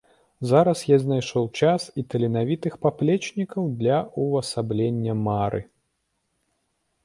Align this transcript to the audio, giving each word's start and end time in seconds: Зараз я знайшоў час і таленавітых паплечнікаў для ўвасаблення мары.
Зараз 0.51 0.79
я 0.93 0.97
знайшоў 1.03 1.45
час 1.63 1.81
і 2.03 2.07
таленавітых 2.15 2.79
паплечнікаў 2.87 3.63
для 3.85 3.97
ўвасаблення 4.27 5.13
мары. 5.25 5.61